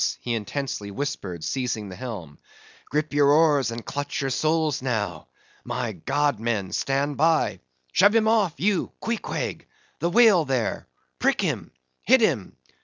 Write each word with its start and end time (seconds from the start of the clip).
he 0.19 0.33
intensely 0.33 0.89
whispered, 0.89 1.43
seizing 1.43 1.87
the 1.87 1.95
helm—"gripe 1.95 3.13
your 3.13 3.27
oars, 3.29 3.69
and 3.69 3.85
clutch 3.85 4.19
your 4.19 4.31
souls, 4.31 4.81
now! 4.81 5.27
My 5.63 5.91
God, 5.91 6.39
men, 6.39 6.71
stand 6.71 7.17
by! 7.17 7.59
Shove 7.91 8.15
him 8.15 8.27
off, 8.27 8.55
you 8.57 8.93
Queequeg—the 8.99 10.09
whale 10.09 10.43
there!—prick 10.45 11.39
him!—hit 11.41 12.19
him! 12.19 12.57